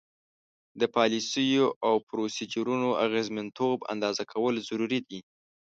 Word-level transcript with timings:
د 0.79 0.81
پالیسیو 0.95 1.65
او 1.87 1.93
پروسیجرونو 2.09 2.89
اغیزمنتوب 3.05 3.77
اندازه 3.93 4.23
کول 4.31 4.55
ضروري 4.69 4.99
دي. 5.07 5.19